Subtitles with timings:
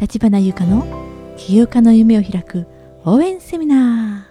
[0.00, 0.86] 立花優香の
[1.36, 2.66] 起業家の夢を開く
[3.04, 4.29] 応援セミナー。